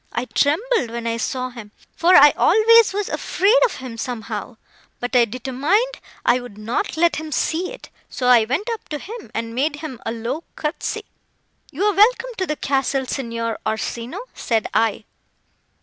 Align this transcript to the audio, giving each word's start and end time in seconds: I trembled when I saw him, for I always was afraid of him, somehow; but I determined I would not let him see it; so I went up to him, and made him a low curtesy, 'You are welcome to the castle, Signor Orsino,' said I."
I 0.13 0.25
trembled 0.25 0.89
when 0.89 1.05
I 1.05 1.17
saw 1.17 1.51
him, 1.51 1.71
for 1.95 2.15
I 2.15 2.31
always 2.31 2.91
was 2.91 3.07
afraid 3.07 3.55
of 3.65 3.75
him, 3.75 3.99
somehow; 3.99 4.57
but 4.99 5.15
I 5.15 5.25
determined 5.25 5.99
I 6.25 6.39
would 6.39 6.57
not 6.57 6.97
let 6.97 7.17
him 7.17 7.31
see 7.31 7.71
it; 7.71 7.89
so 8.09 8.27
I 8.27 8.45
went 8.45 8.67
up 8.71 8.89
to 8.89 8.97
him, 8.97 9.29
and 9.35 9.53
made 9.53 9.75
him 9.75 10.01
a 10.03 10.11
low 10.11 10.43
curtesy, 10.55 11.05
'You 11.71 11.83
are 11.83 11.93
welcome 11.93 12.31
to 12.39 12.47
the 12.47 12.55
castle, 12.55 13.05
Signor 13.05 13.59
Orsino,' 13.63 14.23
said 14.33 14.65
I." 14.73 15.03